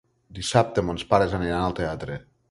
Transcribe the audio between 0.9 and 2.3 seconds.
pares aniran al teatre.